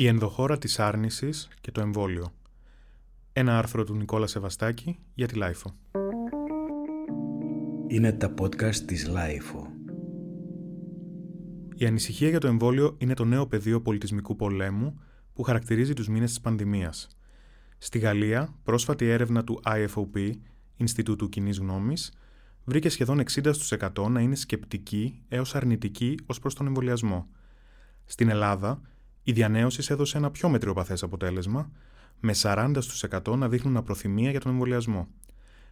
[0.00, 2.32] Η ενδοχώρα της άρνησης και το εμβόλιο.
[3.32, 5.74] Ένα άρθρο του Νικόλα Σεβαστάκη για τη LiFO.
[7.86, 9.66] Είναι τα podcast της LiFO.
[11.74, 15.00] Η ανησυχία για το εμβόλιο είναι το νέο πεδίο πολιτισμικού πολέμου
[15.32, 17.08] που χαρακτηρίζει τους μήνες της πανδημίας.
[17.78, 20.30] Στη Γαλλία, πρόσφατη έρευνα του IFOP,
[20.76, 22.12] Ινστιτούτου Κοινής Γνώμης,
[22.64, 27.28] βρήκε σχεδόν 60% να είναι σκεπτικοί έως αρνητικοί ως προς τον εμβολιασμό.
[28.04, 28.80] Στην Ελλάδα,
[29.28, 31.70] η διανέωσης έδωσε ένα πιο μετριοπαθές αποτέλεσμα,
[32.20, 32.72] με 40%
[33.36, 35.08] να δείχνουν απροθυμία για τον εμβολιασμό.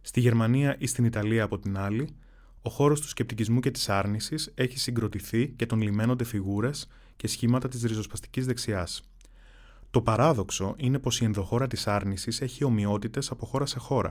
[0.00, 2.08] Στη Γερμανία ή στην Ιταλία, από την άλλη,
[2.62, 7.68] ο χώρος του σκεπτικισμού και της άρνησης έχει συγκροτηθεί και τον λιμένονται φιγούρες και σχήματα
[7.68, 9.02] της ριζοσπαστικής δεξιάς.
[9.90, 14.10] Το παράδοξο είναι πως η ενδοχώρα της άρνησης έχει ομοιότητες από χώρα σε χώρα.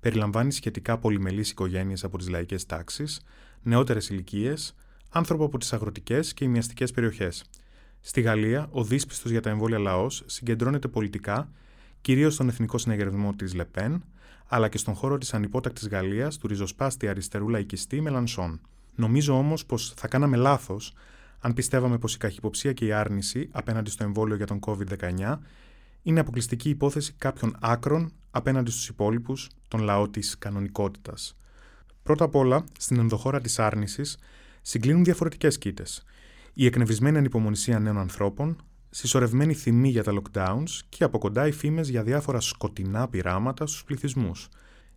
[0.00, 3.20] Περιλαμβάνει σχετικά πολυμελείς οικογένειες από τις λαϊκές τάξεις,
[3.62, 4.74] νεότερες ηλικίες,
[5.10, 7.44] άνθρωποι από τις αγροτικές και ημιαστικέ περιοχές.
[8.00, 11.50] Στη Γαλλία, ο δύσπιστος για τα εμβόλια λαός συγκεντρώνεται πολιτικά
[12.00, 14.04] κυρίως στον εθνικό συνεγερμό της Λεπέν,
[14.46, 18.60] αλλά και στον χώρο της ανυπότακτης Γαλλίας του ριζοσπάστη αριστερού λαϊκιστή Μελανσόν.
[18.94, 20.92] Νομίζω όμως πως θα κάναμε λάθος
[21.40, 25.38] αν πιστεύαμε πως η καχυποψία και η άρνηση απέναντι στο εμβόλιο για τον COVID-19
[26.02, 31.36] είναι αποκλειστική υπόθεση κάποιων άκρων απέναντι στους υπόλοιπους, τον λαό της κανονικότητας.
[32.02, 34.18] Πρώτα απ' όλα, στην ενδοχώρα της άρνησης
[34.62, 36.04] συγκλίνουν διαφορετικές κοίτες
[36.60, 38.56] η εκνευρισμένη ανυπομονησία νέων ανθρώπων,
[38.90, 43.84] συσσωρευμένη θυμή για τα lockdowns και από κοντά οι φήμες για διάφορα σκοτεινά πειράματα στους
[43.84, 44.48] πληθυσμούς.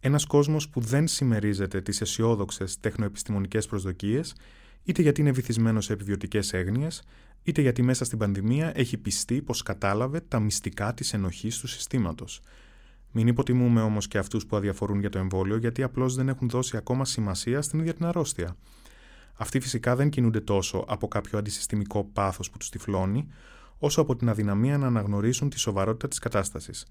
[0.00, 4.34] Ένας κόσμος που δεν συμμερίζεται τις αισιόδοξες τεχνοεπιστημονικές προσδοκίες,
[4.82, 7.02] είτε γιατί είναι βυθισμένο σε επιβιωτικές έγνοιες,
[7.42, 12.40] είτε γιατί μέσα στην πανδημία έχει πιστεί πως κατάλαβε τα μυστικά της ενοχής του συστήματος.
[13.12, 16.76] Μην υποτιμούμε όμως και αυτούς που αδιαφορούν για το εμβόλιο, γιατί απλώς δεν έχουν δώσει
[16.76, 18.56] ακόμα σημασία στην ίδια την αρρώστια.
[19.36, 23.28] Αυτοί φυσικά δεν κινούνται τόσο από κάποιο αντισυστημικό πάθος που τους τυφλώνει,
[23.78, 26.86] όσο από την αδυναμία να αναγνωρίσουν τη σοβαρότητα της κατάστασης.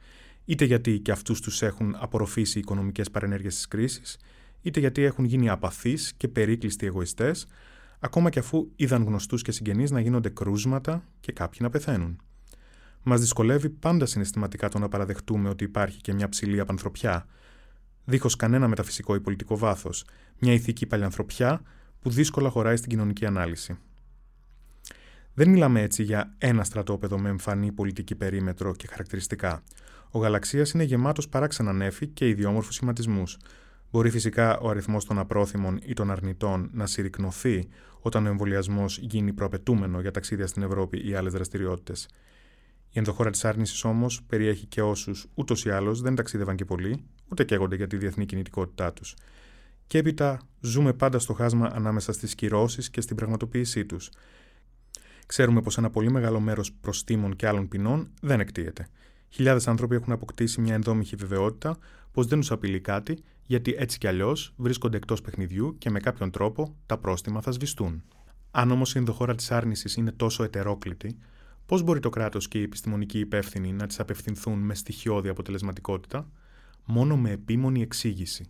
[0.45, 4.17] Είτε γιατί και αυτούς τους έχουν απορροφήσει οι οικονομικές παρενέργειες της κρίσης,
[4.61, 7.47] είτε γιατί έχουν γίνει απαθείς και περίκλειστοι εγωιστές,
[7.99, 12.19] ακόμα και αφού είδαν γνωστούς και συγγενείς να γίνονται κρούσματα και κάποιοι να πεθαίνουν.
[13.03, 17.25] Μας δυσκολεύει πάντα συναισθηματικά το να παραδεχτούμε ότι υπάρχει και μια ψηλή απανθρωπιά,
[18.05, 20.05] δίχως κανένα μεταφυσικό ή πολιτικό βάθος,
[20.39, 21.61] μια ηθική παλιανθρωπιά
[22.05, 23.77] που δύσκολα χωράει στην κοινωνική ανάλυση.
[25.33, 29.63] Δεν μιλάμε έτσι για ένα στρατόπεδο με εμφανή πολιτική περίμετρο και χαρακτηριστικά.
[30.11, 33.37] Ο γαλαξίας είναι γεμάτος παράξενα νέφη και ιδιόμορφους σχηματισμούς.
[33.91, 37.67] Μπορεί φυσικά ο αριθμός των απρόθυμων ή των αρνητών να συρρυκνωθεί
[37.99, 42.07] όταν ο εμβολιασμός γίνει προαπαιτούμενο για ταξίδια στην Ευρώπη ή άλλες δραστηριότητες.
[42.89, 47.03] Η ενδοχώρα της άρνησης όμως περιέχει και όσους ούτως ή άλλως δεν ταξίδευαν και πολύ,
[47.29, 49.15] ούτε καίγονται για τη διεθνή κινητικότητά τους
[49.87, 54.09] και έπειτα ζούμε πάντα στο χάσμα ανάμεσα στις κυρώσεις και στην πραγματοποίησή τους.
[55.25, 58.87] Ξέρουμε πως ένα πολύ μεγάλο μέρος προστήμων και άλλων ποινών δεν εκτίεται.
[59.29, 61.77] Χιλιάδες άνθρωποι έχουν αποκτήσει μια ενδόμηχη βεβαιότητα
[62.11, 66.31] πως δεν τους απειλεί κάτι, γιατί έτσι κι αλλιώς βρίσκονται εκτός παιχνιδιού και με κάποιον
[66.31, 68.03] τρόπο τα πρόστιμα θα σβηστούν.
[68.51, 71.17] Αν όμως η ενδοχώρα της άρνησης είναι τόσο ετερόκλητη,
[71.65, 76.29] πώς μπορεί το κράτος και οι επιστημονικοί υπεύθυνοι να της απευθυνθούν με στοιχειώδη αποτελεσματικότητα,
[76.85, 78.49] μόνο με επίμονη εξήγηση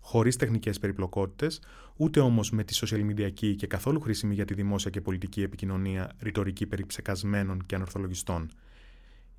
[0.00, 1.60] χωρίς τεχνικές περιπλοκότητες,
[1.96, 6.12] ούτε όμως με τη social media και καθόλου χρήσιμη για τη δημόσια και πολιτική επικοινωνία
[6.18, 8.50] ρητορική περί ψεκασμένων και ανορθολογιστών.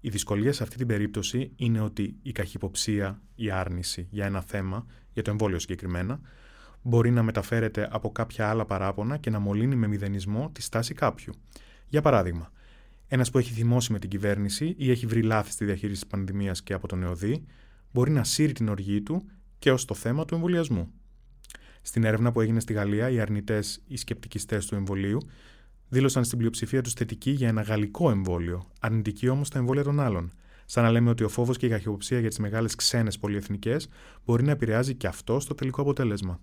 [0.01, 4.85] Η δυσκολία σε αυτή την περίπτωση είναι ότι η καχυποψία, η άρνηση για ένα θέμα,
[5.13, 6.19] για το εμβόλιο συγκεκριμένα,
[6.81, 11.33] μπορεί να μεταφέρεται από κάποια άλλα παράπονα και να μολύνει με μηδενισμό τη στάση κάποιου.
[11.87, 12.51] Για παράδειγμα,
[13.07, 16.63] ένας που έχει θυμώσει με την κυβέρνηση ή έχει βρει λάθη στη διαχείριση της πανδημίας
[16.63, 17.45] και από τον ΕΟΔΗ,
[17.91, 19.25] μπορεί να σύρει την οργή του
[19.59, 20.91] και ως το θέμα του εμβολιασμού.
[21.81, 25.19] Στην έρευνα που έγινε στη Γαλλία, οι αρνητές ή σκεπτικιστές του εμβολίου
[25.89, 30.31] δήλωσαν στην πλειοψηφία τους θετική για ένα γαλλικό εμβόλιο, αρνητική όμως στα εμβόλια των άλλων.
[30.65, 33.89] Σαν να λέμε ότι ο φόβος και η καχυποψία για τις μεγάλες ξένες πολυεθνικές
[34.25, 36.39] μπορεί να επηρεάζει και αυτό στο τελικό αποτέλεσμα.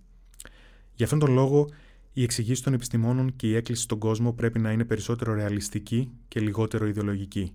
[0.94, 1.68] Γι' αυτόν τον λόγο,
[2.12, 6.40] η εξηγήση των επιστημόνων και η έκκληση στον κόσμο πρέπει να είναι περισσότερο ρεαλιστική και
[6.40, 7.52] λιγότερο ιδεολογική.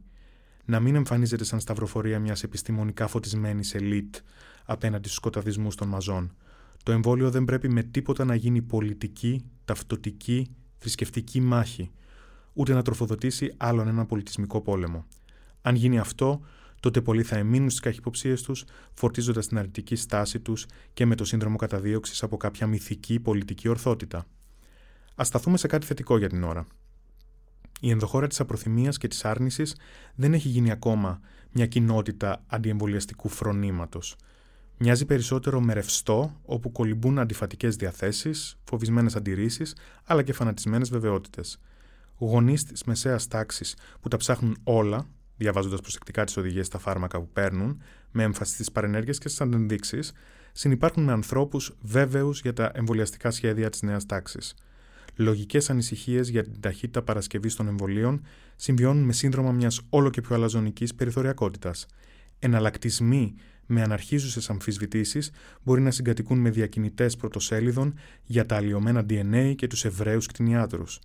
[0.72, 4.16] Να μην εμφανίζεται σαν σταυροφορία μιας επιστημονικά φωτισμένης ελίτ
[4.66, 6.36] απέναντι στους σκοταδισμούς των μαζών.
[6.84, 11.92] Το εμβόλιο δεν πρέπει με τίποτα να γίνει πολιτική, ταυτοτική, θρησκευτική μάχη,
[12.54, 15.06] ούτε να τροφοδοτήσει άλλον ένα πολιτισμικό πόλεμο.
[15.62, 16.42] Αν γίνει αυτό,
[16.80, 21.26] τότε πολλοί θα εμείνουν στις καχυποψίες τους, φορτίζοντας την αρνητική στάση τους και με το
[21.26, 24.26] σύνδρομο καταδίωξης από κάποια μυθική πολιτική ορθότητα.
[25.16, 26.68] Α σταθούμε σε κάτι θετικό για την ώρα.
[27.84, 29.76] Η ενδοχώρα της απροθυμίας και της άρνησης
[30.16, 31.20] δεν έχει γίνει ακόμα
[31.52, 34.16] μια κοινότητα αντιεμβολιαστικού φρονήματος.
[34.78, 39.76] Μοιάζει περισσότερο με ρευστό, όπου κολυμπούν αντιφατικές διαθέσεις, φοβισμένες αντιρρήσεις,
[40.06, 41.60] αλλά και φανατισμένες βεβαιότητες.
[42.18, 45.08] γονείς της μεσαίας τάξης που τα ψάχνουν όλα,
[45.38, 47.82] διαβάζοντας προσεκτικά τις οδηγίες στα φάρμακα που παίρνουν,
[48.12, 50.00] με έμφαση στις παρενέργειες και στις αντενδείξει,
[50.52, 54.56] συνυπάρχουν με ανθρώπους βέβαιους για τα εμβολιαστικά σχέδια της νέας τάξης.
[55.22, 58.22] Λογικές ανησυχίες για την ταχύτητα παρασκευής των εμβολίων
[58.56, 61.86] συμβιώνουν με σύνδρομα μιας όλο και πιο αλαζονικής περιθωριακότητας.
[62.40, 63.34] Εναλλακτισμοί
[63.66, 65.32] με αναρχίζουσες αμφισβητήσεις
[65.64, 71.00] μπορεί να συγκατοικούν με διακινητές πρωτοσέλιδων για τα αλλοιωμένα DNA και τους Εβραίους κτηνιάτρους.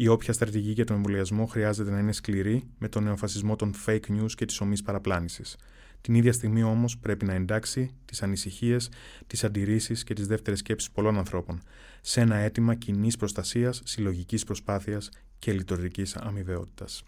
[0.00, 4.06] Η όποια στρατηγική για τον εμβολιασμό χρειάζεται να είναι σκληρή με τον νεοφασισμό των fake
[4.08, 5.56] news και της ομής παραπλάνησης.
[6.00, 8.90] Την ίδια στιγμή όμως πρέπει να εντάξει τις ανησυχίες,
[9.26, 11.62] τις αντιρρήσεις και τις δεύτερες σκέψεις πολλών ανθρώπων
[12.00, 17.04] σε ένα αίτημα κοινής προστασίας, συλλογικής προσπάθειας και λειτουργικής αμοιβαιότητας.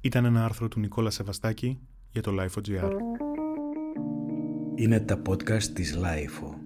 [0.00, 1.78] Ήταν ένα άρθρο του Νικόλα Σεβαστάκη
[2.12, 2.92] για το Life.gr.
[4.74, 6.59] Είναι τα podcast της Life.